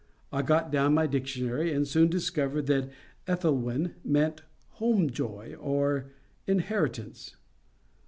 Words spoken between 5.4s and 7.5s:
or Inheritance.